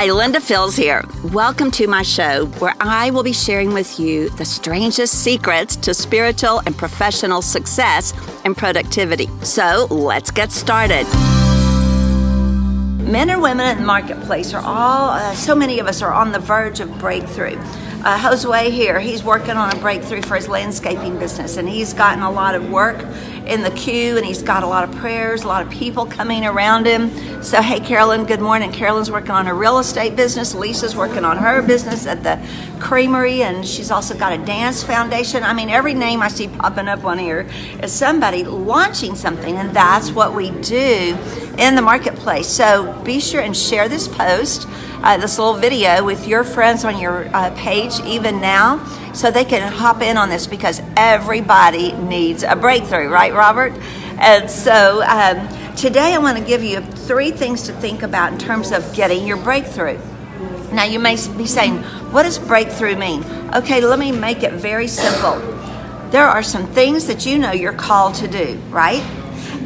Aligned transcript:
Hi, 0.00 0.10
Linda 0.10 0.40
Fields 0.40 0.76
here. 0.76 1.04
Welcome 1.24 1.70
to 1.72 1.86
my 1.86 2.00
show 2.00 2.46
where 2.58 2.74
I 2.80 3.10
will 3.10 3.22
be 3.22 3.34
sharing 3.34 3.74
with 3.74 4.00
you 4.00 4.30
the 4.30 4.46
strangest 4.46 5.22
secrets 5.22 5.76
to 5.76 5.92
spiritual 5.92 6.62
and 6.64 6.74
professional 6.74 7.42
success 7.42 8.14
and 8.46 8.56
productivity. 8.56 9.28
So 9.42 9.88
let's 9.90 10.30
get 10.30 10.52
started. 10.52 11.04
Men 13.12 13.28
and 13.28 13.42
women 13.42 13.66
in 13.72 13.76
the 13.76 13.84
marketplace 13.84 14.54
are 14.54 14.64
all, 14.64 15.10
uh, 15.10 15.34
so 15.34 15.54
many 15.54 15.78
of 15.80 15.86
us 15.86 16.00
are 16.00 16.14
on 16.14 16.32
the 16.32 16.38
verge 16.38 16.80
of 16.80 16.98
breakthrough. 16.98 17.58
Uh, 18.02 18.18
Josue 18.18 18.70
here, 18.70 18.98
he's 18.98 19.22
working 19.22 19.58
on 19.58 19.76
a 19.76 19.78
breakthrough 19.78 20.22
for 20.22 20.34
his 20.34 20.48
landscaping 20.48 21.18
business, 21.18 21.58
and 21.58 21.68
he's 21.68 21.92
gotten 21.92 22.22
a 22.22 22.30
lot 22.30 22.54
of 22.54 22.70
work 22.70 22.96
in 23.46 23.62
the 23.62 23.70
queue, 23.72 24.16
and 24.16 24.24
he's 24.24 24.42
got 24.42 24.62
a 24.62 24.66
lot 24.66 24.88
of 24.88 24.96
prayers, 24.96 25.42
a 25.42 25.46
lot 25.46 25.60
of 25.60 25.70
people 25.70 26.06
coming 26.06 26.46
around 26.46 26.86
him. 26.86 27.10
So, 27.42 27.60
hey, 27.60 27.78
Carolyn, 27.78 28.24
good 28.24 28.40
morning. 28.40 28.72
Carolyn's 28.72 29.10
working 29.10 29.32
on 29.32 29.44
her 29.44 29.54
real 29.54 29.78
estate 29.78 30.16
business. 30.16 30.54
Lisa's 30.54 30.96
working 30.96 31.26
on 31.26 31.36
her 31.36 31.60
business 31.60 32.06
at 32.06 32.22
the 32.22 32.40
creamery, 32.80 33.42
and 33.42 33.66
she's 33.68 33.90
also 33.90 34.16
got 34.16 34.32
a 34.32 34.38
dance 34.46 34.82
foundation. 34.82 35.42
I 35.42 35.52
mean, 35.52 35.68
every 35.68 35.92
name 35.92 36.22
I 36.22 36.28
see 36.28 36.48
popping 36.48 36.88
up 36.88 37.04
on 37.04 37.18
here 37.18 37.46
is 37.82 37.92
somebody 37.92 38.44
launching 38.44 39.14
something, 39.14 39.56
and 39.56 39.76
that's 39.76 40.10
what 40.10 40.32
we 40.34 40.52
do 40.62 41.18
in 41.58 41.74
the 41.74 41.82
marketplace. 41.82 42.48
So, 42.48 42.98
be 43.04 43.20
sure 43.20 43.42
and 43.42 43.54
share 43.54 43.90
this 43.90 44.08
post 44.08 44.66
uh, 45.02 45.16
this 45.16 45.38
little 45.38 45.54
video 45.54 46.04
with 46.04 46.26
your 46.26 46.44
friends 46.44 46.84
on 46.84 46.98
your 46.98 47.28
uh, 47.34 47.50
page 47.56 48.00
even 48.04 48.40
now 48.40 48.84
so 49.12 49.30
they 49.30 49.44
can 49.44 49.72
hop 49.72 50.02
in 50.02 50.16
on 50.16 50.28
this 50.28 50.46
because 50.46 50.82
everybody 50.96 51.92
needs 51.92 52.42
a 52.42 52.54
breakthrough, 52.56 53.08
right, 53.08 53.32
Robert? 53.32 53.72
And 54.18 54.50
so 54.50 55.02
um, 55.02 55.48
today 55.76 56.14
I 56.14 56.18
want 56.18 56.38
to 56.38 56.44
give 56.44 56.62
you 56.62 56.80
three 56.80 57.30
things 57.30 57.62
to 57.64 57.72
think 57.72 58.02
about 58.02 58.32
in 58.32 58.38
terms 58.38 58.72
of 58.72 58.94
getting 58.94 59.26
your 59.26 59.38
breakthrough. 59.38 59.98
Now, 60.72 60.84
you 60.84 61.00
may 61.00 61.16
be 61.36 61.46
saying, 61.46 61.78
what 62.12 62.22
does 62.22 62.38
breakthrough 62.38 62.96
mean? 62.96 63.24
Okay, 63.54 63.80
let 63.80 63.98
me 63.98 64.12
make 64.12 64.42
it 64.42 64.52
very 64.52 64.86
simple. 64.86 65.38
There 66.10 66.26
are 66.26 66.42
some 66.42 66.66
things 66.68 67.06
that 67.06 67.26
you 67.26 67.38
know 67.38 67.50
you're 67.50 67.72
called 67.72 68.14
to 68.16 68.28
do, 68.28 68.60
right? 68.68 69.02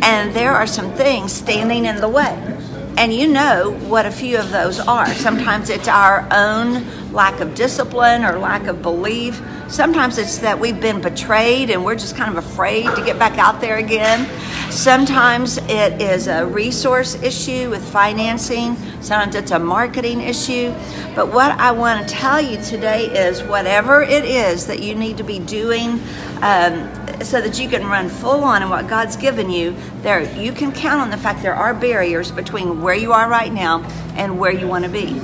And 0.03 0.35
there 0.35 0.53
are 0.53 0.67
some 0.67 0.93
things 0.93 1.33
standing 1.33 1.85
in 1.85 1.97
the 1.97 2.09
way. 2.09 2.54
And 2.97 3.13
you 3.13 3.27
know 3.27 3.73
what 3.89 4.07
a 4.07 4.11
few 4.11 4.39
of 4.39 4.51
those 4.51 4.79
are. 4.79 5.07
Sometimes 5.15 5.69
it's 5.69 5.89
our 5.89 6.29
own 6.31 7.13
lack 7.13 7.41
of 7.41 7.55
discipline 7.55 8.25
or 8.25 8.39
lack 8.39 8.67
of 8.67 8.83
belief. 8.83 9.41
Sometimes 9.69 10.17
it's 10.17 10.39
that 10.39 10.59
we've 10.59 10.81
been 10.81 11.01
betrayed 11.01 11.71
and 11.71 11.85
we're 11.85 11.97
just 11.97 12.17
kind 12.17 12.37
of 12.37 12.45
afraid 12.45 12.85
to 12.95 13.05
get 13.05 13.19
back 13.19 13.37
out 13.37 13.61
there 13.61 13.79
again. 13.79 14.29
Sometimes 14.71 15.59
it 15.59 16.01
is 16.01 16.29
a 16.29 16.47
resource 16.47 17.21
issue 17.23 17.69
with 17.69 17.85
financing. 17.85 18.77
Sometimes 19.01 19.35
it's 19.35 19.51
a 19.51 19.59
marketing 19.59 20.21
issue. 20.21 20.73
But 21.17 21.33
what 21.33 21.51
I 21.59 21.73
want 21.73 22.07
to 22.07 22.15
tell 22.15 22.41
you 22.41 22.63
today 22.63 23.07
is 23.07 23.43
whatever 23.43 24.03
it 24.03 24.25
is 24.25 24.67
that 24.67 24.81
you 24.81 24.95
need 24.95 25.17
to 25.17 25.25
be 25.25 25.41
doing 25.41 26.01
um, 26.43 26.91
so 27.23 27.41
that 27.41 27.59
you 27.59 27.69
can 27.69 27.87
run 27.87 28.09
full 28.09 28.43
on 28.45 28.63
in 28.63 28.69
what 28.69 28.89
God's 28.89 29.17
given 29.17 29.51
you, 29.51 29.77
there 30.03 30.21
you 30.39 30.53
can 30.53 30.73
count 30.73 31.01
on 31.01 31.11
the 31.11 31.17
fact 31.17 31.43
there 31.43 31.55
are 31.55 31.75
barriers 31.75 32.31
between 32.31 32.83
where 32.83 32.95
you 32.95 33.13
are 33.13 33.29
right 33.29 33.53
now 33.53 33.83
and 34.17 34.39
where 34.39 34.53
you 34.53 34.67
want 34.67 34.85
to 34.85 34.91
be. 34.91 35.21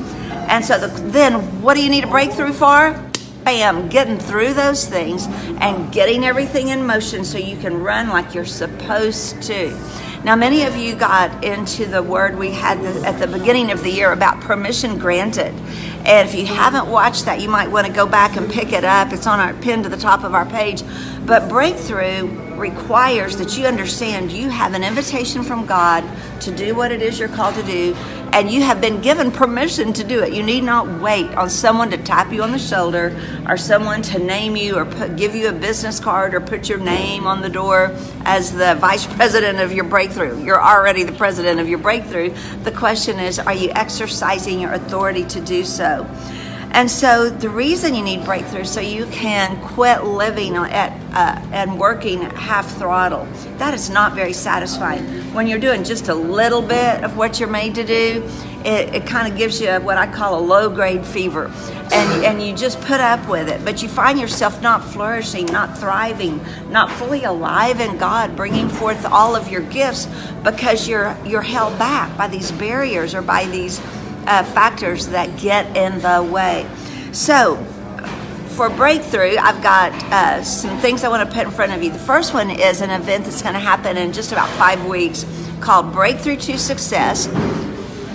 And 0.48 0.64
so 0.64 0.78
the, 0.78 0.88
then 1.10 1.62
what 1.62 1.74
do 1.74 1.82
you 1.82 1.90
need 1.90 2.04
a 2.04 2.08
breakthrough 2.08 2.52
for? 2.52 3.02
Bam, 3.44 3.88
getting 3.88 4.18
through 4.18 4.52
those 4.54 4.86
things 4.86 5.26
and 5.60 5.90
getting 5.92 6.24
everything 6.24 6.68
in 6.68 6.84
motion 6.84 7.24
so 7.24 7.38
you 7.38 7.56
can 7.56 7.82
run 7.82 8.08
like 8.08 8.34
you're 8.34 8.44
supposed 8.44 9.40
to. 9.42 9.70
Now, 10.22 10.36
many 10.36 10.64
of 10.64 10.76
you 10.76 10.94
got 10.94 11.42
into 11.42 11.86
the 11.86 12.02
word 12.02 12.38
we 12.38 12.50
had 12.50 12.78
at 13.06 13.18
the 13.18 13.26
beginning 13.26 13.70
of 13.70 13.82
the 13.82 13.90
year 13.90 14.12
about 14.12 14.38
permission 14.42 14.98
granted. 14.98 15.54
And 16.10 16.28
if 16.28 16.34
you 16.34 16.44
haven't 16.44 16.88
watched 16.88 17.26
that, 17.26 17.40
you 17.40 17.48
might 17.48 17.70
want 17.70 17.86
to 17.86 17.92
go 17.92 18.04
back 18.04 18.34
and 18.36 18.50
pick 18.50 18.72
it 18.72 18.82
up. 18.82 19.12
It's 19.12 19.28
on 19.28 19.38
our 19.38 19.54
pin 19.54 19.84
to 19.84 19.88
the 19.88 19.96
top 19.96 20.24
of 20.24 20.34
our 20.34 20.44
page. 20.44 20.82
But 21.24 21.48
breakthrough 21.48 22.26
requires 22.56 23.36
that 23.36 23.56
you 23.56 23.66
understand 23.66 24.32
you 24.32 24.48
have 24.48 24.74
an 24.74 24.82
invitation 24.82 25.44
from 25.44 25.66
God 25.66 26.02
to 26.40 26.50
do 26.50 26.74
what 26.74 26.90
it 26.90 27.00
is 27.00 27.20
you're 27.20 27.28
called 27.28 27.54
to 27.54 27.62
do, 27.62 27.94
and 28.32 28.50
you 28.50 28.62
have 28.62 28.80
been 28.80 29.00
given 29.00 29.30
permission 29.30 29.92
to 29.94 30.04
do 30.04 30.22
it. 30.22 30.32
You 30.32 30.42
need 30.42 30.62
not 30.62 31.00
wait 31.00 31.34
on 31.34 31.50
someone 31.50 31.90
to 31.90 31.98
tap 31.98 32.32
you 32.32 32.42
on 32.42 32.52
the 32.52 32.58
shoulder 32.58 33.16
or 33.48 33.56
someone 33.56 34.02
to 34.02 34.18
name 34.18 34.56
you 34.56 34.76
or 34.76 34.84
put, 34.84 35.16
give 35.16 35.34
you 35.34 35.48
a 35.48 35.52
business 35.52 35.98
card 35.98 36.34
or 36.34 36.40
put 36.40 36.68
your 36.68 36.78
name 36.78 37.26
on 37.26 37.40
the 37.40 37.48
door 37.48 37.96
as 38.24 38.52
the 38.52 38.76
vice 38.76 39.06
president 39.16 39.60
of 39.60 39.72
your 39.72 39.84
breakthrough. 39.84 40.42
You're 40.42 40.62
already 40.62 41.02
the 41.02 41.12
president 41.12 41.60
of 41.60 41.68
your 41.68 41.78
breakthrough. 41.78 42.34
The 42.62 42.72
question 42.72 43.18
is, 43.18 43.38
are 43.38 43.54
you 43.54 43.70
exercising 43.74 44.60
your 44.60 44.72
authority 44.72 45.24
to 45.24 45.40
do 45.40 45.64
so? 45.64 46.08
And 46.72 46.90
so 46.90 47.28
the 47.28 47.48
reason 47.48 47.94
you 47.94 48.02
need 48.02 48.24
breakthrough 48.24 48.64
so 48.64 48.80
you 48.80 49.06
can 49.06 49.60
quit 49.60 50.04
living 50.04 50.56
at 50.56 50.92
uh, 51.12 51.40
and 51.52 51.78
working 51.78 52.22
at 52.22 52.32
half 52.32 52.76
throttle. 52.78 53.26
That 53.58 53.74
is 53.74 53.90
not 53.90 54.14
very 54.14 54.32
satisfying. 54.32 55.04
When 55.34 55.46
you're 55.46 55.58
doing 55.58 55.82
just 55.82 56.08
a 56.08 56.14
little 56.14 56.62
bit 56.62 57.02
of 57.02 57.16
what 57.16 57.40
you're 57.40 57.48
made 57.48 57.74
to 57.74 57.84
do, 57.84 58.28
it, 58.64 58.94
it 58.94 59.06
kind 59.06 59.30
of 59.30 59.38
gives 59.38 59.60
you 59.60 59.70
what 59.78 59.96
I 59.96 60.06
call 60.06 60.38
a 60.38 60.42
low 60.42 60.68
grade 60.68 61.04
fever. 61.04 61.50
And, 61.92 62.24
and 62.24 62.42
you 62.42 62.54
just 62.54 62.80
put 62.82 63.00
up 63.00 63.28
with 63.28 63.48
it. 63.48 63.64
But 63.64 63.82
you 63.82 63.88
find 63.88 64.20
yourself 64.20 64.62
not 64.62 64.84
flourishing, 64.84 65.46
not 65.46 65.76
thriving, 65.76 66.40
not 66.70 66.90
fully 66.92 67.24
alive 67.24 67.80
in 67.80 67.96
God, 67.96 68.36
bringing 68.36 68.68
forth 68.68 69.04
all 69.06 69.34
of 69.34 69.50
your 69.50 69.62
gifts 69.62 70.06
because 70.44 70.86
you're, 70.86 71.16
you're 71.26 71.42
held 71.42 71.78
back 71.78 72.16
by 72.16 72.28
these 72.28 72.52
barriers 72.52 73.14
or 73.14 73.22
by 73.22 73.46
these 73.46 73.80
uh, 74.26 74.44
factors 74.44 75.08
that 75.08 75.38
get 75.38 75.76
in 75.76 76.00
the 76.00 76.22
way. 76.22 76.68
So, 77.12 77.56
for 78.48 78.68
breakthrough, 78.68 79.36
I've 79.38 79.62
got 79.62 79.92
uh, 80.12 80.42
some 80.42 80.78
things 80.80 81.02
I 81.02 81.08
want 81.08 81.28
to 81.28 81.34
put 81.34 81.46
in 81.46 81.52
front 81.52 81.72
of 81.72 81.82
you. 81.82 81.90
The 81.90 81.98
first 81.98 82.34
one 82.34 82.50
is 82.50 82.80
an 82.80 82.90
event 82.90 83.24
that's 83.24 83.42
going 83.42 83.54
to 83.54 83.60
happen 83.60 83.96
in 83.96 84.12
just 84.12 84.32
about 84.32 84.48
five 84.50 84.84
weeks 84.86 85.24
called 85.60 85.92
Breakthrough 85.92 86.36
to 86.36 86.58
Success. 86.58 87.28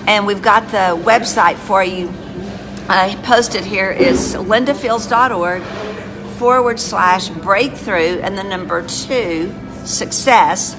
And 0.08 0.28
we've 0.28 0.42
got 0.42 0.66
the 0.68 1.02
website 1.04 1.56
for 1.56 1.84
you. 1.84 2.14
I 2.88 3.20
posted 3.24 3.64
here 3.64 3.90
is 3.90 4.36
lindafields.org 4.36 5.64
forward 6.38 6.80
slash 6.80 7.30
breakthrough 7.30 8.20
and 8.20 8.38
the 8.38 8.44
number 8.44 8.86
two 8.88 9.54
success 9.84 10.76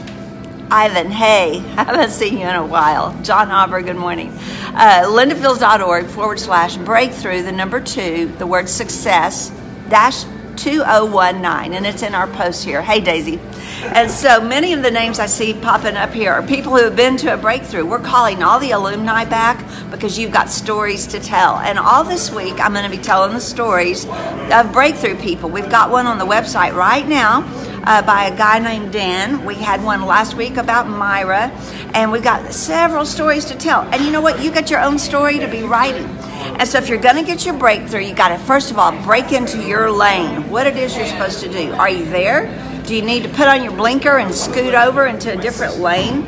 Ivan, 0.70 1.12
hey, 1.12 1.58
I 1.76 1.84
haven't 1.84 2.10
seen 2.10 2.38
you 2.38 2.46
in 2.46 2.56
a 2.56 2.66
while. 2.66 3.16
John 3.22 3.50
Auber, 3.50 3.82
good 3.82 3.96
morning. 3.96 4.36
Uh, 4.78 5.04
lindafields.org 5.06 6.04
forward 6.04 6.38
slash 6.38 6.76
breakthrough, 6.76 7.40
the 7.40 7.50
number 7.50 7.80
two, 7.80 8.30
the 8.36 8.46
word 8.46 8.68
success, 8.68 9.50
dash 9.88 10.24
2019, 10.56 11.72
and 11.72 11.86
it's 11.86 12.02
in 12.02 12.14
our 12.14 12.26
post 12.26 12.62
here. 12.62 12.82
Hey, 12.82 13.00
Daisy. 13.00 13.40
And 13.82 14.10
so 14.10 14.38
many 14.38 14.74
of 14.74 14.82
the 14.82 14.90
names 14.90 15.18
I 15.18 15.26
see 15.26 15.54
popping 15.54 15.96
up 15.96 16.12
here 16.12 16.30
are 16.30 16.42
people 16.42 16.76
who 16.76 16.84
have 16.84 16.94
been 16.94 17.16
to 17.18 17.32
a 17.32 17.38
breakthrough. 17.38 17.86
We're 17.86 18.00
calling 18.00 18.42
all 18.42 18.60
the 18.60 18.72
alumni 18.72 19.24
back 19.24 19.64
because 19.90 20.18
you've 20.18 20.32
got 20.32 20.50
stories 20.50 21.06
to 21.06 21.20
tell. 21.20 21.56
And 21.56 21.78
all 21.78 22.04
this 22.04 22.30
week, 22.30 22.60
I'm 22.60 22.74
going 22.74 22.90
to 22.90 22.94
be 22.94 23.02
telling 23.02 23.32
the 23.32 23.40
stories 23.40 24.04
of 24.06 24.72
breakthrough 24.72 25.16
people. 25.16 25.48
We've 25.48 25.70
got 25.70 25.90
one 25.90 26.06
on 26.06 26.18
the 26.18 26.26
website 26.26 26.74
right 26.74 27.08
now 27.08 27.42
uh, 27.86 28.02
by 28.02 28.24
a 28.24 28.36
guy 28.36 28.58
named 28.58 28.92
Dan. 28.92 29.44
We 29.44 29.54
had 29.54 29.82
one 29.82 30.04
last 30.04 30.34
week 30.34 30.56
about 30.56 30.88
Myra, 30.88 31.50
and 31.94 32.10
we've 32.10 32.22
got 32.22 32.52
several 32.52 33.06
stories 33.06 33.44
to 33.46 33.54
tell. 33.56 33.82
And 33.82 34.04
you 34.04 34.10
know 34.10 34.20
what? 34.20 34.42
You 34.42 34.50
got 34.50 34.70
your 34.70 34.80
own 34.80 34.98
story 34.98 35.38
to 35.38 35.46
be 35.46 35.62
writing. 35.62 36.04
And 36.58 36.68
so, 36.68 36.78
if 36.78 36.88
you're 36.88 37.00
going 37.00 37.16
to 37.16 37.22
get 37.22 37.46
your 37.46 37.56
breakthrough, 37.56 38.00
you 38.00 38.14
got 38.14 38.28
to 38.28 38.38
first 38.38 38.70
of 38.70 38.78
all 38.78 38.92
break 39.04 39.32
into 39.32 39.62
your 39.66 39.90
lane. 39.90 40.50
What 40.50 40.66
it 40.66 40.76
is 40.76 40.96
you're 40.96 41.06
supposed 41.06 41.40
to 41.40 41.48
do? 41.48 41.72
Are 41.72 41.88
you 41.88 42.04
there? 42.06 42.46
Do 42.86 42.94
you 42.94 43.02
need 43.02 43.22
to 43.24 43.28
put 43.28 43.48
on 43.48 43.62
your 43.62 43.72
blinker 43.72 44.18
and 44.18 44.34
scoot 44.34 44.74
over 44.74 45.06
into 45.06 45.36
a 45.36 45.40
different 45.40 45.78
lane? 45.78 46.24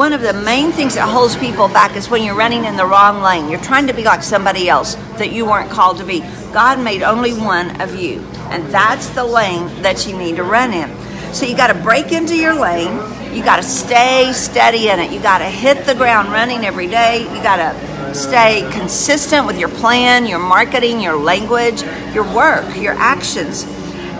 One 0.00 0.14
of 0.14 0.22
the 0.22 0.32
main 0.32 0.72
things 0.72 0.94
that 0.94 1.06
holds 1.06 1.36
people 1.36 1.68
back 1.68 1.94
is 1.94 2.08
when 2.08 2.22
you're 2.22 2.34
running 2.34 2.64
in 2.64 2.74
the 2.74 2.86
wrong 2.86 3.20
lane. 3.20 3.50
You're 3.50 3.60
trying 3.60 3.86
to 3.86 3.92
be 3.92 4.02
like 4.02 4.22
somebody 4.22 4.66
else 4.66 4.94
that 5.18 5.30
you 5.30 5.44
weren't 5.44 5.70
called 5.70 5.98
to 5.98 6.06
be. 6.06 6.20
God 6.54 6.80
made 6.80 7.02
only 7.02 7.34
one 7.34 7.78
of 7.82 7.94
you, 7.94 8.20
and 8.48 8.64
that's 8.72 9.10
the 9.10 9.22
lane 9.22 9.66
that 9.82 10.06
you 10.06 10.16
need 10.16 10.36
to 10.36 10.42
run 10.42 10.72
in. 10.72 10.90
So 11.34 11.44
you 11.44 11.54
got 11.54 11.66
to 11.66 11.74
break 11.74 12.12
into 12.12 12.34
your 12.34 12.58
lane. 12.58 12.96
You 13.36 13.44
got 13.44 13.56
to 13.56 13.62
stay 13.62 14.32
steady 14.32 14.88
in 14.88 15.00
it. 15.00 15.12
You 15.12 15.20
got 15.20 15.40
to 15.40 15.44
hit 15.44 15.84
the 15.84 15.94
ground 15.94 16.32
running 16.32 16.64
every 16.64 16.86
day. 16.86 17.24
You 17.24 17.42
got 17.42 17.56
to 17.56 18.14
stay 18.14 18.66
consistent 18.72 19.46
with 19.46 19.58
your 19.58 19.68
plan, 19.68 20.24
your 20.24 20.38
marketing, 20.38 21.02
your 21.02 21.16
language, 21.16 21.82
your 22.14 22.24
work, 22.34 22.74
your 22.74 22.94
actions. 22.94 23.64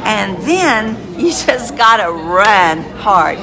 And 0.04 0.36
then 0.42 0.96
you 1.20 1.30
just 1.30 1.76
got 1.76 1.98
to 1.98 2.10
run 2.10 2.82
hard. 2.98 3.38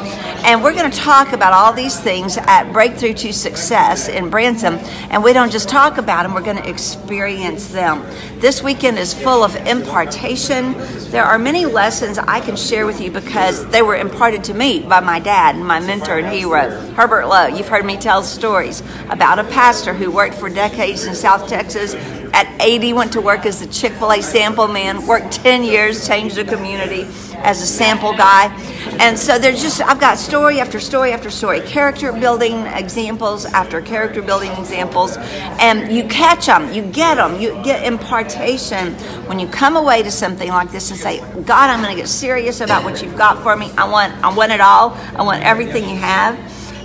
And 0.45 0.63
we're 0.63 0.73
going 0.73 0.89
to 0.89 0.97
talk 0.97 1.33
about 1.33 1.51
all 1.51 1.73
these 1.73 1.99
things 1.99 2.37
at 2.37 2.71
Breakthrough 2.71 3.13
to 3.15 3.33
Success 3.33 4.07
in 4.07 4.29
Branson. 4.29 4.75
And 5.09 5.23
we 5.23 5.33
don't 5.33 5.51
just 5.51 5.67
talk 5.67 5.97
about 5.97 6.23
them, 6.23 6.33
we're 6.33 6.41
going 6.41 6.57
to 6.57 6.69
experience 6.69 7.67
them. 7.67 8.05
This 8.39 8.63
weekend 8.63 8.97
is 8.97 9.13
full 9.13 9.43
of 9.43 9.55
impartation. 9.67 10.73
There 11.11 11.23
are 11.23 11.37
many 11.37 11.65
lessons 11.65 12.17
I 12.17 12.39
can 12.39 12.55
share 12.55 12.85
with 12.85 13.01
you 13.01 13.11
because 13.11 13.67
they 13.71 13.81
were 13.81 13.95
imparted 13.95 14.43
to 14.45 14.53
me 14.53 14.79
by 14.79 14.99
my 14.99 15.19
dad 15.19 15.55
and 15.55 15.65
my 15.65 15.79
mentor 15.79 16.19
and 16.19 16.27
hero, 16.27 16.69
Herbert 16.93 17.27
Lowe. 17.27 17.47
You've 17.47 17.67
heard 17.67 17.85
me 17.85 17.97
tell 17.97 18.23
stories 18.23 18.81
about 19.09 19.39
a 19.39 19.43
pastor 19.45 19.93
who 19.93 20.11
worked 20.11 20.35
for 20.35 20.49
decades 20.49 21.05
in 21.05 21.15
South 21.15 21.49
Texas 21.49 21.93
at 22.37 22.61
80, 22.61 22.93
went 22.93 23.13
to 23.13 23.21
work 23.21 23.47
as 23.47 23.61
the 23.61 23.65
Chick 23.65 23.93
fil 23.93 24.11
A 24.11 24.21
sample 24.21 24.67
man, 24.67 25.07
worked 25.07 25.31
10 25.31 25.63
years, 25.63 26.07
changed 26.07 26.35
the 26.35 26.43
community 26.43 27.07
as 27.37 27.63
a 27.63 27.65
sample 27.65 28.13
guy. 28.13 28.53
And 28.99 29.17
so 29.17 29.39
there's 29.39 29.59
just, 29.59 29.81
I've 29.81 29.99
got 29.99 30.19
story 30.19 30.59
after 30.59 30.79
story 30.79 31.13
after 31.13 31.31
story, 31.31 31.61
character 31.61 32.11
building 32.11 32.53
examples 32.67 33.45
after 33.45 33.81
character 33.81 34.21
building 34.21 34.51
examples. 34.51 35.17
And 35.17 35.91
you 35.91 36.03
catch 36.03 36.45
them, 36.45 36.71
you 36.71 36.83
get 36.83 37.15
them, 37.15 37.41
you 37.41 37.59
get 37.63 37.83
impartation 37.83 38.93
when 39.25 39.39
you 39.39 39.47
come 39.47 39.75
away 39.75 40.03
to 40.03 40.11
something 40.11 40.49
like 40.49 40.71
this 40.71 40.91
and 40.91 40.99
say, 40.99 41.19
God, 41.41 41.71
I'm 41.71 41.81
going 41.81 41.95
to 41.95 41.99
get 41.99 42.07
serious 42.07 42.61
about 42.61 42.83
what 42.83 43.01
you've 43.01 43.17
got 43.17 43.41
for 43.41 43.55
me. 43.55 43.71
I 43.79 43.89
want, 43.89 44.13
I 44.23 44.31
want 44.31 44.51
it 44.51 44.61
all. 44.61 44.91
I 45.15 45.23
want 45.23 45.43
everything 45.43 45.89
you 45.89 45.95
have. 45.95 46.37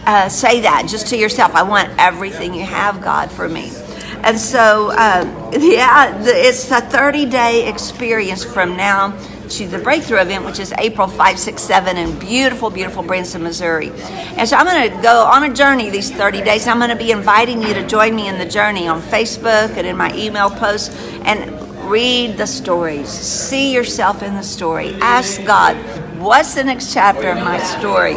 Uh, 0.06 0.30
say 0.30 0.62
that 0.62 0.86
just 0.88 1.08
to 1.08 1.18
yourself. 1.18 1.54
I 1.54 1.62
want 1.62 1.90
everything 1.98 2.54
you 2.54 2.64
have, 2.64 3.02
God, 3.02 3.30
for 3.30 3.50
me. 3.50 3.70
And 4.24 4.38
so, 4.38 4.90
uh, 4.92 5.50
yeah, 5.58 6.16
it's 6.24 6.70
a 6.70 6.80
30 6.80 7.26
day 7.26 7.68
experience 7.68 8.44
from 8.44 8.76
now 8.76 9.16
to 9.50 9.66
the 9.66 9.78
Breakthrough 9.78 10.20
event, 10.20 10.44
which 10.44 10.58
is 10.58 10.72
April 10.78 11.08
5, 11.08 11.38
6, 11.38 11.62
7 11.62 11.96
in 11.96 12.18
beautiful, 12.18 12.70
beautiful 12.70 13.02
Branson, 13.02 13.42
Missouri. 13.42 13.90
And 14.36 14.48
so 14.48 14.56
I'm 14.56 14.64
going 14.64 14.90
to 14.90 15.02
go 15.02 15.24
on 15.24 15.44
a 15.44 15.52
journey 15.52 15.90
these 15.90 16.10
30 16.10 16.42
days. 16.42 16.66
I'm 16.66 16.78
going 16.78 16.90
to 16.90 16.96
be 16.96 17.10
inviting 17.10 17.62
you 17.62 17.74
to 17.74 17.86
join 17.86 18.14
me 18.14 18.28
in 18.28 18.38
the 18.38 18.46
journey 18.46 18.88
on 18.88 19.02
Facebook 19.02 19.76
and 19.76 19.86
in 19.86 19.96
my 19.96 20.14
email 20.14 20.48
posts 20.48 20.94
and 21.24 21.90
read 21.90 22.38
the 22.38 22.46
stories. 22.46 23.08
See 23.08 23.74
yourself 23.74 24.22
in 24.22 24.34
the 24.34 24.42
story. 24.42 24.94
Ask 25.00 25.44
God, 25.44 25.76
what's 26.18 26.54
the 26.54 26.64
next 26.64 26.94
chapter 26.94 27.28
of 27.28 27.38
my 27.38 27.58
story? 27.58 28.14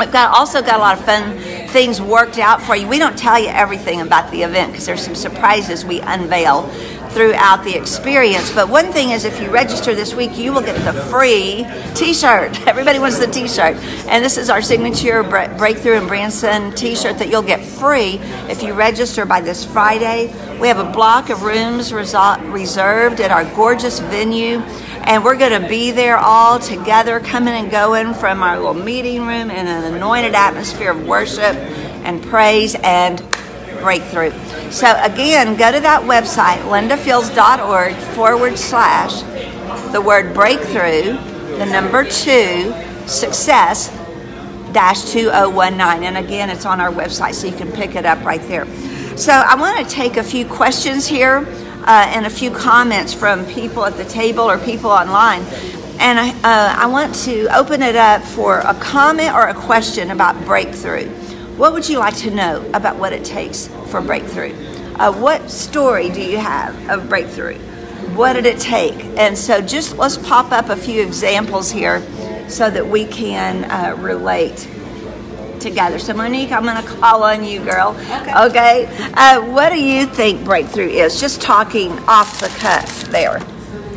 I've 0.00 0.12
got 0.12 0.34
also 0.36 0.60
got 0.60 0.76
a 0.76 0.78
lot 0.78 0.98
of 0.98 1.04
fun 1.04 1.38
things 1.70 2.00
worked 2.00 2.38
out 2.38 2.60
for 2.60 2.76
you. 2.76 2.86
We 2.86 2.98
don't 2.98 3.16
tell 3.16 3.38
you 3.38 3.48
everything 3.48 4.00
about 4.00 4.30
the 4.30 4.42
event 4.42 4.72
because 4.72 4.86
there's 4.86 5.02
some 5.02 5.14
surprises 5.14 5.84
we 5.84 6.00
unveil 6.00 6.68
throughout 7.10 7.64
the 7.64 7.74
experience. 7.74 8.52
But 8.52 8.68
one 8.68 8.92
thing 8.92 9.10
is, 9.10 9.24
if 9.24 9.40
you 9.40 9.50
register 9.50 9.94
this 9.94 10.14
week, 10.14 10.36
you 10.36 10.52
will 10.52 10.60
get 10.60 10.84
the 10.84 10.92
free 11.04 11.66
T-shirt. 11.94 12.60
Everybody 12.66 12.98
wants 12.98 13.18
the 13.18 13.26
T-shirt, 13.26 13.76
and 14.06 14.24
this 14.24 14.36
is 14.36 14.50
our 14.50 14.62
signature 14.62 15.22
Breakthrough 15.22 16.00
in 16.00 16.06
Branson 16.06 16.72
T-shirt 16.74 17.18
that 17.18 17.28
you'll 17.28 17.42
get 17.42 17.64
free 17.64 18.18
if 18.48 18.62
you 18.62 18.74
register 18.74 19.24
by 19.24 19.40
this 19.40 19.64
Friday. 19.64 20.32
We 20.60 20.68
have 20.68 20.78
a 20.78 20.92
block 20.92 21.30
of 21.30 21.42
rooms 21.42 21.90
reserved 21.92 23.20
at 23.20 23.30
our 23.30 23.44
gorgeous 23.56 23.98
venue 23.98 24.58
and 25.04 25.24
we're 25.24 25.36
going 25.36 25.60
to 25.60 25.66
be 25.66 25.90
there 25.90 26.18
all 26.18 26.58
together, 26.58 27.18
coming 27.20 27.54
and 27.54 27.70
going 27.70 28.12
from 28.12 28.42
our 28.42 28.58
little 28.58 28.74
meeting 28.74 29.22
room 29.22 29.50
in 29.50 29.66
an 29.66 29.94
anointed 29.94 30.34
atmosphere 30.34 30.90
of 30.90 31.06
worship 31.06 31.56
and 32.04 32.22
praise 32.22 32.76
and 32.82 33.18
breakthrough. 33.80 34.30
So, 34.70 34.94
again, 35.02 35.56
go 35.56 35.72
to 35.72 35.80
that 35.80 36.02
website, 36.02 36.58
lindafields.org 36.68 37.94
forward 38.14 38.58
slash 38.58 39.22
the 39.92 40.00
word 40.00 40.34
breakthrough, 40.34 41.14
the 41.56 41.66
number 41.66 42.04
two, 42.04 42.74
success 43.08 43.88
dash 44.72 45.10
2019. 45.10 46.04
And 46.04 46.18
again, 46.18 46.50
it's 46.50 46.66
on 46.66 46.80
our 46.80 46.92
website, 46.92 47.34
so 47.34 47.46
you 47.46 47.56
can 47.56 47.72
pick 47.72 47.96
it 47.96 48.04
up 48.04 48.22
right 48.24 48.42
there. 48.42 48.66
So, 49.20 49.32
I 49.32 49.54
want 49.54 49.86
to 49.86 49.94
take 49.94 50.16
a 50.16 50.22
few 50.22 50.46
questions 50.46 51.06
here 51.06 51.46
uh, 51.84 52.06
and 52.08 52.24
a 52.24 52.30
few 52.30 52.50
comments 52.50 53.12
from 53.12 53.44
people 53.44 53.84
at 53.84 53.98
the 53.98 54.04
table 54.06 54.44
or 54.44 54.56
people 54.56 54.88
online. 54.88 55.42
And 55.98 56.18
I, 56.18 56.30
uh, 56.30 56.74
I 56.78 56.86
want 56.86 57.14
to 57.26 57.54
open 57.54 57.82
it 57.82 57.96
up 57.96 58.22
for 58.22 58.60
a 58.60 58.72
comment 58.72 59.34
or 59.34 59.46
a 59.46 59.52
question 59.52 60.10
about 60.10 60.42
breakthrough. 60.46 61.06
What 61.58 61.74
would 61.74 61.86
you 61.86 61.98
like 61.98 62.16
to 62.16 62.30
know 62.30 62.64
about 62.72 62.96
what 62.96 63.12
it 63.12 63.22
takes 63.22 63.68
for 63.88 64.00
breakthrough? 64.00 64.54
Uh, 64.94 65.12
what 65.12 65.50
story 65.50 66.08
do 66.08 66.22
you 66.22 66.38
have 66.38 66.88
of 66.88 67.10
breakthrough? 67.10 67.58
What 68.16 68.32
did 68.32 68.46
it 68.46 68.58
take? 68.58 69.04
And 69.18 69.36
so 69.36 69.60
just 69.60 69.98
let's 69.98 70.16
pop 70.16 70.50
up 70.50 70.70
a 70.70 70.76
few 70.76 71.02
examples 71.02 71.70
here 71.70 72.00
so 72.48 72.70
that 72.70 72.86
we 72.86 73.04
can 73.04 73.70
uh, 73.70 73.96
relate 74.00 74.66
together. 75.60 75.98
So, 75.98 76.14
Monique, 76.14 76.52
I'm 76.52 76.64
going 76.64 76.82
to 76.82 76.88
call 76.88 77.22
on 77.22 77.44
you, 77.44 77.60
girl. 77.62 77.90
Okay. 77.90 78.46
Okay. 78.46 79.10
Uh, 79.14 79.42
what 79.52 79.70
do 79.70 79.80
you 79.80 80.06
think 80.06 80.44
breakthrough 80.44 80.88
is? 80.88 81.20
Just 81.20 81.40
talking 81.40 81.92
off 82.08 82.40
the 82.40 82.48
cuff 82.48 83.04
there. 83.04 83.40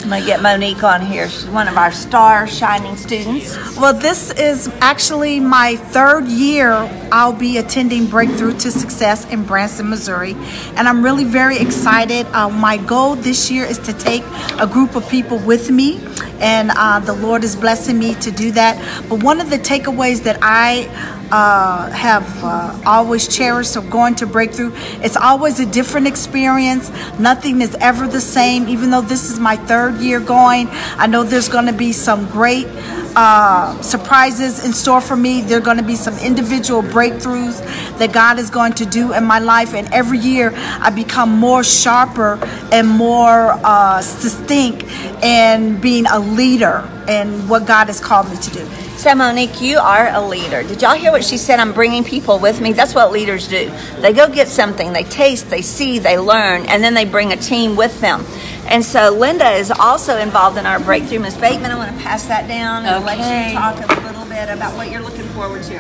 I'm 0.04 0.10
going 0.10 0.22
to 0.22 0.28
get 0.28 0.42
Monique 0.42 0.84
on 0.84 1.00
here. 1.00 1.30
She's 1.30 1.46
one 1.46 1.70
of 1.70 1.78
our 1.78 1.90
star 1.90 2.46
shining 2.46 2.98
students. 2.98 3.56
Well, 3.78 3.94
this 3.94 4.32
is 4.32 4.68
actually 4.82 5.40
my 5.40 5.78
third 5.78 6.28
year 6.28 6.74
I'll 7.10 7.32
be 7.32 7.58
attending 7.58 8.08
Breakthrough 8.08 8.58
to 8.60 8.70
Success 8.70 9.26
in 9.32 9.46
Branson, 9.46 9.90
Missouri. 9.90 10.34
And 10.76 10.90
I'm 10.90 11.06
really 11.06 11.24
very 11.24 11.58
excited. 11.58 12.26
Uh, 12.34 12.50
my 12.50 12.76
goal 12.76 13.16
this 13.16 13.50
year 13.50 13.64
is 13.64 13.80
to 13.80 13.94
take 13.94 14.24
a 14.60 14.68
group 14.68 14.98
of 14.98 15.08
people 15.08 15.38
with 15.38 15.72
me. 15.72 16.02
And 16.40 16.72
uh, 16.76 17.00
the 17.00 17.14
Lord 17.14 17.46
is 17.46 17.56
blessing 17.56 17.98
me 17.98 18.16
to 18.16 18.30
do 18.30 18.52
that. 18.52 19.08
But 19.08 19.24
one 19.24 19.40
of 19.40 19.50
the 19.50 19.58
takeaways 19.58 20.24
that 20.24 20.38
I 20.42 20.90
uh, 21.34 21.90
have 21.90 22.44
uh, 22.44 22.80
always 22.86 23.28
cherished 23.28 23.76
of 23.76 23.90
going 23.90 24.14
to 24.14 24.28
Breakthrough. 24.28 24.72
It's 25.02 25.18
always 25.18 25.60
a 25.60 25.66
different 25.66 26.06
experience. 26.06 26.92
Nothing 27.18 27.60
is 27.62 27.74
ever 27.80 28.08
the 28.08 28.22
same. 28.22 28.70
Even 28.70 28.92
though 28.92 29.02
this 29.02 29.32
is 29.32 29.40
my 29.40 29.56
third 29.56 29.96
year 29.96 30.20
going, 30.20 30.68
I 30.72 31.08
know 31.08 31.24
there's 31.24 31.50
going 31.50 31.66
to 31.66 31.74
be 31.74 31.92
some 31.92 32.30
great 32.30 32.68
uh, 33.16 33.82
surprises 33.82 34.64
in 34.64 34.74
store 34.74 35.02
for 35.02 35.16
me. 35.16 35.42
There 35.42 35.58
are 35.58 35.62
going 35.62 35.78
to 35.78 35.84
be 35.84 35.96
some 35.96 36.16
individual 36.20 36.84
breakthroughs 36.84 37.58
that 37.98 38.14
God 38.14 38.38
is 38.38 38.52
going 38.52 38.74
to 38.74 38.86
do 38.86 39.14
in 39.14 39.24
my 39.24 39.40
life. 39.40 39.74
And 39.74 39.92
every 39.92 40.20
year 40.20 40.52
I 40.56 40.92
become 40.92 41.32
more 41.32 41.64
sharper 41.64 42.38
and 42.72 42.88
more 42.88 43.60
uh, 43.64 43.98
distinct 44.22 44.84
in 45.24 45.82
being 45.82 46.06
a 46.06 46.20
leader 46.20 46.88
and 47.08 47.50
what 47.50 47.66
God 47.66 47.88
has 47.88 48.00
called 48.00 48.30
me 48.30 48.38
to 48.38 48.52
do. 48.52 48.83
So, 48.98 49.14
Monique, 49.16 49.60
you 49.60 49.80
are 49.80 50.08
a 50.14 50.26
leader. 50.26 50.64
Did 50.64 50.82
y'all 50.82 50.96
hear 50.96 51.12
what 51.12 51.24
she 51.24 51.38
said? 51.38 51.60
I'm 51.60 51.74
bringing 51.74 52.04
people 52.04 52.40
with 52.40 52.62
me. 52.62 52.74
That's 52.74 52.96
what 52.96 53.12
leaders 53.12 53.48
do. 53.48 53.72
They 54.00 54.14
go 54.14 54.30
get 54.30 54.48
something, 54.48 54.94
they 54.94 55.04
taste, 55.04 55.50
they 55.50 55.62
see, 55.62 56.00
they 56.00 56.18
learn, 56.18 56.66
and 56.68 56.84
then 56.84 56.94
they 56.94 57.04
bring 57.04 57.34
a 57.34 57.36
team 57.36 57.76
with 57.76 58.00
them. 58.00 58.24
And 58.68 58.86
so, 58.86 59.10
Linda 59.10 59.50
is 59.52 59.72
also 59.72 60.18
involved 60.18 60.58
in 60.58 60.66
our 60.66 60.80
breakthrough. 60.80 61.20
Ms. 61.20 61.38
Bateman, 61.38 61.72
I 61.72 61.76
want 61.76 61.96
to 61.96 62.04
pass 62.04 62.28
that 62.28 62.48
down 62.48 62.86
and 62.86 63.04
okay. 63.04 63.18
let 63.18 63.50
you 63.50 63.58
talk 63.58 63.76
a 63.76 64.08
little 64.08 64.26
bit 64.26 64.50
about 64.50 64.76
what 64.78 64.90
you're 64.90 65.02
looking 65.02 65.28
forward 65.30 65.64
to. 65.64 65.78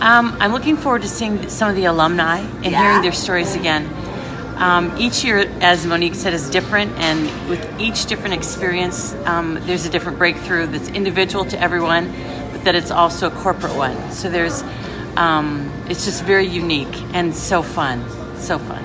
Um, 0.00 0.36
I'm 0.40 0.52
looking 0.52 0.76
forward 0.76 1.02
to 1.02 1.08
seeing 1.08 1.48
some 1.48 1.68
of 1.68 1.76
the 1.76 1.86
alumni 1.86 2.38
and 2.38 2.64
yeah. 2.66 2.82
hearing 2.82 3.02
their 3.02 3.12
stories 3.12 3.54
again. 3.54 3.84
Um, 4.56 4.96
each 4.98 5.22
year, 5.22 5.50
as 5.60 5.86
Monique 5.86 6.14
said, 6.14 6.32
is 6.32 6.48
different, 6.48 6.92
and 6.98 7.50
with 7.50 7.78
each 7.78 8.06
different 8.06 8.34
experience, 8.34 9.12
um, 9.26 9.58
there's 9.66 9.84
a 9.84 9.90
different 9.90 10.16
breakthrough 10.16 10.66
that's 10.66 10.88
individual 10.88 11.44
to 11.46 11.60
everyone, 11.60 12.10
but 12.52 12.64
that 12.64 12.74
it's 12.74 12.90
also 12.90 13.26
a 13.26 13.30
corporate 13.30 13.76
one. 13.76 14.12
So 14.12 14.30
there's, 14.30 14.62
um, 15.16 15.70
it's 15.90 16.06
just 16.06 16.24
very 16.24 16.46
unique 16.46 16.94
and 17.12 17.36
so 17.36 17.62
fun, 17.62 18.02
so 18.38 18.58
fun. 18.58 18.82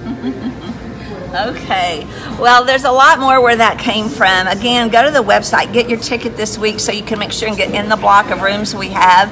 okay. 1.50 2.04
Well, 2.40 2.64
there's 2.64 2.84
a 2.84 2.90
lot 2.90 3.20
more 3.20 3.40
where 3.40 3.54
that 3.54 3.78
came 3.78 4.08
from. 4.08 4.48
Again, 4.48 4.88
go 4.88 5.04
to 5.04 5.12
the 5.12 5.22
website, 5.22 5.72
get 5.72 5.88
your 5.88 6.00
ticket 6.00 6.36
this 6.36 6.58
week 6.58 6.80
so 6.80 6.90
you 6.90 7.04
can 7.04 7.20
make 7.20 7.30
sure 7.30 7.46
and 7.46 7.56
get 7.56 7.72
in 7.72 7.88
the 7.88 7.96
block 7.96 8.30
of 8.30 8.42
rooms 8.42 8.74
we 8.74 8.88
have. 8.88 9.30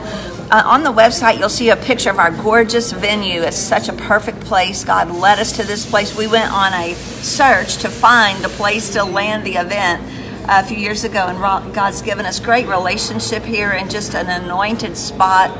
Uh, 0.50 0.62
on 0.64 0.82
the 0.82 0.90
website, 0.90 1.38
you'll 1.38 1.50
see 1.50 1.68
a 1.68 1.76
picture 1.76 2.08
of 2.08 2.18
our 2.18 2.30
gorgeous 2.30 2.90
venue. 2.92 3.42
It's 3.42 3.58
such 3.58 3.90
a 3.90 3.92
perfect 3.92 4.40
place. 4.40 4.82
God 4.82 5.10
led 5.10 5.38
us 5.38 5.52
to 5.58 5.62
this 5.62 5.84
place. 5.84 6.16
We 6.16 6.26
went 6.26 6.50
on 6.50 6.72
a 6.72 6.94
search 6.94 7.76
to 7.78 7.90
find 7.90 8.42
the 8.42 8.48
place 8.48 8.94
to 8.94 9.04
land 9.04 9.44
the 9.44 9.56
event 9.56 10.02
uh, 10.48 10.62
a 10.64 10.66
few 10.66 10.78
years 10.78 11.04
ago, 11.04 11.26
and 11.26 11.38
God's 11.74 12.00
given 12.00 12.24
us 12.24 12.40
great 12.40 12.66
relationship 12.66 13.42
here 13.42 13.72
and 13.72 13.90
just 13.90 14.14
an 14.14 14.42
anointed 14.42 14.96
spot. 14.96 15.50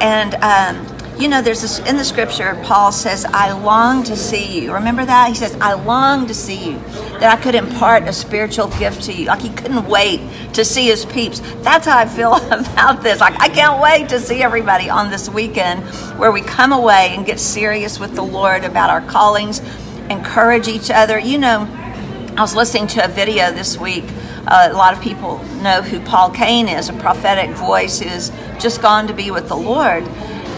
And 0.00 0.36
um, 0.36 0.97
you 1.18 1.26
know, 1.26 1.42
there's 1.42 1.62
this 1.62 1.80
in 1.80 1.96
the 1.96 2.04
scripture, 2.04 2.60
Paul 2.64 2.92
says, 2.92 3.24
I 3.24 3.50
long 3.50 4.04
to 4.04 4.16
see 4.16 4.62
you. 4.62 4.72
Remember 4.72 5.04
that? 5.04 5.28
He 5.28 5.34
says, 5.34 5.56
I 5.60 5.72
long 5.72 6.26
to 6.28 6.34
see 6.34 6.70
you, 6.70 6.78
that 7.18 7.36
I 7.36 7.42
could 7.42 7.56
impart 7.56 8.04
a 8.04 8.12
spiritual 8.12 8.68
gift 8.68 9.02
to 9.04 9.12
you. 9.12 9.26
Like 9.26 9.40
he 9.40 9.50
couldn't 9.50 9.86
wait 9.86 10.20
to 10.52 10.64
see 10.64 10.86
his 10.86 11.04
peeps. 11.04 11.40
That's 11.62 11.86
how 11.86 11.98
I 11.98 12.06
feel 12.06 12.34
about 12.50 13.02
this. 13.02 13.20
Like, 13.20 13.34
I 13.40 13.48
can't 13.48 13.82
wait 13.82 14.08
to 14.10 14.20
see 14.20 14.42
everybody 14.42 14.88
on 14.88 15.10
this 15.10 15.28
weekend 15.28 15.82
where 16.18 16.30
we 16.30 16.40
come 16.40 16.72
away 16.72 17.14
and 17.16 17.26
get 17.26 17.40
serious 17.40 17.98
with 17.98 18.14
the 18.14 18.22
Lord 18.22 18.64
about 18.64 18.90
our 18.90 19.00
callings, 19.00 19.60
encourage 20.10 20.68
each 20.68 20.90
other. 20.90 21.18
You 21.18 21.38
know, 21.38 21.66
I 22.36 22.42
was 22.42 22.54
listening 22.54 22.86
to 22.88 23.04
a 23.04 23.08
video 23.08 23.50
this 23.50 23.76
week. 23.76 24.04
Uh, 24.46 24.68
a 24.70 24.76
lot 24.76 24.94
of 24.94 25.02
people 25.02 25.38
know 25.62 25.82
who 25.82 25.98
Paul 26.00 26.30
Cain 26.30 26.68
is, 26.68 26.88
a 26.88 26.92
prophetic 26.92 27.50
voice 27.56 27.98
who's 27.98 28.30
just 28.60 28.80
gone 28.80 29.08
to 29.08 29.12
be 29.12 29.32
with 29.32 29.48
the 29.48 29.56
Lord. 29.56 30.04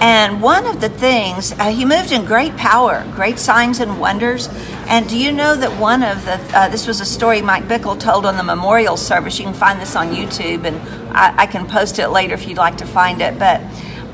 And 0.01 0.41
one 0.41 0.67
of 0.67 0.81
the 0.81 0.89
things, 0.89 1.53
uh, 1.53 1.71
he 1.71 1.85
moved 1.85 2.11
in 2.11 2.25
great 2.25 2.57
power, 2.57 3.05
great 3.15 3.39
signs 3.39 3.81
and 3.81 4.01
wonders. 4.01 4.49
And 4.89 5.07
do 5.07 5.19
you 5.19 5.31
know 5.31 5.55
that 5.55 5.79
one 5.79 6.03
of 6.03 6.25
the, 6.25 6.41
uh, 6.59 6.69
this 6.69 6.87
was 6.87 7.01
a 7.01 7.05
story 7.05 7.43
Mike 7.43 7.65
Bickle 7.65 8.01
told 8.01 8.25
on 8.25 8.39
the 8.39 8.43
memorial 8.43 8.97
service. 8.97 9.39
You 9.39 9.45
can 9.45 9.53
find 9.55 9.79
this 9.79 9.95
on 9.97 10.15
YouTube, 10.15 10.65
and 10.65 10.77
I, 11.15 11.43
I 11.43 11.47
can 11.47 11.67
post 11.67 11.99
it 11.99 12.09
later 12.09 12.33
if 12.33 12.49
you'd 12.49 12.57
like 12.57 12.79
to 12.79 12.87
find 12.87 13.21
it. 13.21 13.39
But 13.39 13.61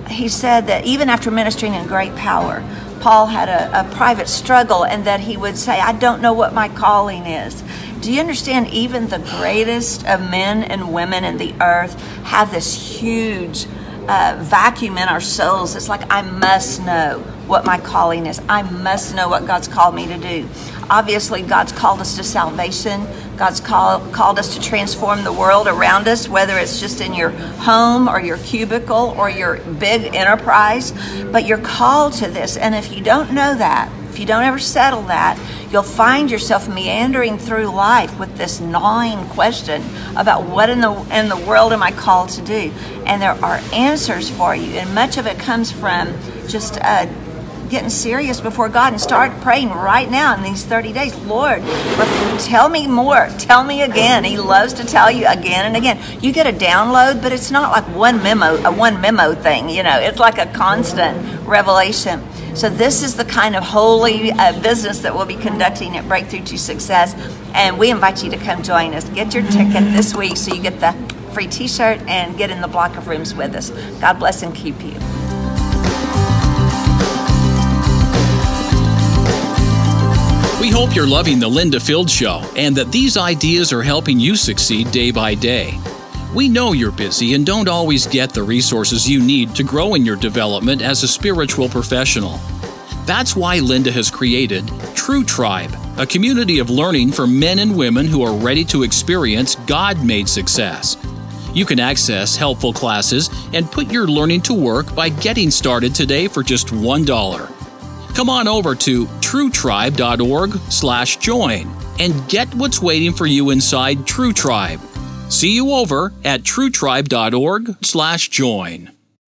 he 0.09 0.29
said 0.29 0.67
that 0.67 0.85
even 0.85 1.09
after 1.09 1.31
ministering 1.31 1.75
in 1.75 1.87
great 1.87 2.17
power, 2.17 2.65
Paul 3.01 3.27
had 3.27 3.49
a, 3.49 3.81
a 3.81 3.95
private 3.95 4.29
struggle, 4.29 4.85
and 4.85 5.07
that 5.07 5.21
he 5.21 5.37
would 5.37 5.57
say, 5.57 5.79
I 5.79 5.93
don't 5.93 6.21
know 6.21 6.33
what 6.33 6.53
my 6.53 6.69
calling 6.69 7.27
is. 7.27 7.63
Do 8.01 8.13
you 8.13 8.21
understand? 8.21 8.69
Even 8.71 9.07
the 9.07 9.19
greatest 9.39 10.05
of 10.07 10.21
men 10.21 10.65
and 10.65 10.93
women 10.93 11.23
in 11.23 11.37
the 11.37 11.55
earth 11.61 11.95
have 12.25 12.51
this 12.51 12.99
huge 13.01 13.67
uh, 14.09 14.39
vacuum 14.41 14.99
in 14.99 15.09
our 15.09 15.21
souls. 15.21 15.75
It's 15.75 15.89
like, 15.89 16.03
I 16.11 16.23
must 16.23 16.85
know 16.85 17.21
what 17.47 17.65
my 17.65 17.79
calling 17.79 18.27
is. 18.27 18.41
I 18.49 18.63
must 18.63 19.15
know 19.15 19.29
what 19.29 19.47
God's 19.47 19.69
called 19.69 19.95
me 19.95 20.07
to 20.07 20.19
do. 20.19 20.49
Obviously, 20.89 21.43
God's 21.43 21.73
called 21.73 22.01
us 22.01 22.17
to 22.17 22.23
salvation. 22.23 23.07
God's 23.37 23.61
call, 23.61 24.01
called 24.13 24.39
us 24.39 24.55
to 24.55 24.61
transform 24.61 25.25
the 25.25 25.33
world 25.33 25.67
around 25.67 26.09
us, 26.09 26.29
whether 26.29 26.57
it's 26.57 26.81
just 26.81 27.01
in 27.01 27.13
your 27.13 27.31
home 27.31 28.09
or 28.09 28.21
your 28.21 28.39
cubicle 28.39 29.15
or 29.19 29.29
your 29.29 29.59
big 29.59 30.15
enterprise. 30.15 30.93
But 31.33 31.47
you're 31.47 31.59
called 31.59 32.15
to 32.15 32.29
this. 32.29 32.57
And 32.57 32.75
if 32.75 32.93
you 32.93 33.03
don't 33.03 33.33
know 33.33 33.55
that, 33.55 33.91
if 34.17 34.21
you 34.21 34.27
don't 34.27 34.45
ever 34.45 34.59
settle 34.59 35.03
that, 35.03 35.39
you'll 35.71 35.83
find 35.83 36.31
yourself 36.31 36.67
meandering 36.67 37.37
through 37.37 37.67
life 37.67 38.19
with 38.19 38.35
this 38.39 38.61
gnawing 38.61 39.23
question 39.29 39.85
about 40.17 40.47
what 40.47 40.71
in 40.71 40.81
the 40.81 40.91
in 41.15 41.29
the 41.29 41.37
world 41.37 41.71
am 41.75 41.83
I 41.83 41.93
called 41.93 42.31
to 42.31 42.41
do? 42.41 42.73
And 43.05 43.21
there 43.21 43.33
are 43.45 43.61
answers 43.75 44.31
for 44.31 44.57
you, 44.57 44.71
and 44.79 44.95
much 44.95 45.19
of 45.19 45.27
it 45.27 45.39
comes 45.39 45.71
from 45.71 46.15
just 46.49 46.79
uh, 46.81 47.05
getting 47.69 47.91
serious 47.91 48.41
before 48.41 48.71
God 48.71 48.95
and 48.95 49.01
start 49.01 49.39
praying 49.43 49.69
right 49.69 50.11
now 50.11 50.35
in 50.35 50.43
these 50.43 50.65
30 50.65 50.95
days. 50.95 51.15
Lord, 51.27 51.61
tell 52.41 52.71
me 52.71 52.87
more. 52.87 53.29
Tell 53.39 53.65
me 53.65 53.83
again. 53.83 54.25
He 54.25 54.39
loves 54.39 54.73
to 54.75 54.87
tell 54.87 55.11
you 55.11 55.27
again 55.27 55.67
and 55.67 55.77
again. 55.77 56.01
You 56.23 56.33
get 56.33 56.47
a 56.47 56.57
download, 56.57 57.21
but 57.21 57.33
it's 57.33 57.51
not 57.51 57.71
like 57.71 57.85
one 57.95 58.23
memo, 58.23 58.57
a 58.65 58.73
one 58.73 58.99
memo 59.03 59.35
thing. 59.35 59.69
You 59.69 59.83
know, 59.83 59.99
it's 59.99 60.19
like 60.19 60.39
a 60.39 60.47
constant 60.55 61.47
revelation. 61.47 62.27
So 62.57 62.71
this 62.71 63.03
is 63.03 63.15
the 63.15 63.25
kind 63.27 63.55
of 63.55 63.63
holy 63.63 64.33
uh, 64.33 64.59
business 64.63 65.01
that 65.01 65.15
we'll 65.15 65.27
be 65.27 65.37
conducting 65.37 65.95
at 65.99 66.09
Breakthrough 66.09 66.43
to 66.45 66.57
Success, 66.57 67.15
and 67.53 67.79
we 67.79 67.91
invite 67.91 68.25
you 68.25 68.31
to 68.31 68.39
come 68.39 68.63
join 68.63 68.95
us. 68.95 69.07
Get 69.11 69.35
your 69.35 69.43
ticket 69.51 69.85
this 69.93 70.15
week 70.15 70.39
so 70.39 70.55
you 70.55 70.63
get 70.63 70.81
the 70.81 70.93
free 71.35 71.49
T-shirt 71.49 72.01
and 72.09 72.35
get 72.39 72.51
in 72.51 72.63
the 72.63 72.67
block 72.67 72.97
of 72.97 73.09
rooms 73.09 73.35
with 73.35 73.55
us. 73.55 73.69
God 74.01 74.15
bless 74.19 74.43
and 74.43 74.55
keep 74.55 74.83
you. 74.83 74.95
We 80.59 80.71
hope 80.71 80.97
you're 80.97 81.07
loving 81.07 81.39
the 81.39 81.49
Linda 81.49 81.79
Field 81.79 82.09
Show 82.09 82.43
and 82.57 82.75
that 82.77 82.91
these 82.91 83.19
ideas 83.19 83.71
are 83.71 83.83
helping 83.83 84.19
you 84.19 84.35
succeed 84.35 84.91
day 84.93 85.11
by 85.11 85.35
day. 85.35 85.79
We 86.37 86.49
know 86.51 86.75
you're 86.75 86.93
busy 86.93 87.33
and 87.33 87.47
don't 87.47 87.67
always 87.67 88.07
get 88.07 88.35
the 88.35 88.43
resources 88.43 89.09
you 89.09 89.25
need 89.25 89.55
to 89.55 89.63
grow 89.63 89.95
in 89.95 90.05
your 90.05 90.17
development 90.17 90.83
as 90.83 91.03
a 91.03 91.09
spiritual 91.09 91.67
professional. 91.67 92.39
That's 93.07 93.35
why 93.35 93.61
Linda 93.61 93.91
has 93.93 94.11
created 94.11 94.71
True 94.95 95.25
Tribe, 95.25 95.75
a 95.97 96.05
community 96.05 96.59
of 96.59 96.69
learning 96.69 97.13
for 97.13 97.27
men 97.27 97.61
and 97.61 97.75
women 97.75 98.07
who 98.07 98.23
are 98.23 98.37
ready 98.37 98.67
to 98.67 98.83
experience 98.83 99.55
God 99.67 100.05
made 100.05 100.29
success. 100.29 100.99
You 101.55 101.65
can 101.65 101.81
access 101.81 102.37
helpful 102.37 102.75
classes 102.75 103.31
and 103.55 103.73
put 103.73 103.91
your 103.91 104.07
learning 104.07 104.43
to 104.43 104.53
work 104.53 104.95
by 104.95 105.09
getting 105.09 105.51
started 105.51 105.95
today 105.95 106.29
for 106.29 106.43
just 106.43 106.67
$1. 106.67 108.15
Come 108.15 108.29
on 108.29 108.47
over 108.47 108.75
to 108.75 109.07
truetribe.org/join 109.07 111.77
and 111.99 112.29
get 112.29 112.55
what's 112.55 112.83
waiting 112.83 113.15
for 113.15 113.25
you 113.25 113.49
inside 113.49 114.07
True 114.07 114.35
Tribe. 114.35 114.83
See 115.29 115.55
you 115.55 115.73
over 115.73 116.13
at 116.25 116.43
truetribe.org/join. 116.43 118.96